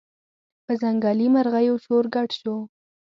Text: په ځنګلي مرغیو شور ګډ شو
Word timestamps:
په 0.65 0.73
ځنګلي 0.81 1.27
مرغیو 1.35 1.75
شور 1.85 2.05
ګډ 2.15 2.29
شو 2.39 2.55